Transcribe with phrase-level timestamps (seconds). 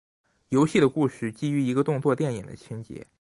[0.49, 3.05] 游戏的故事基于一个动作电影的情节。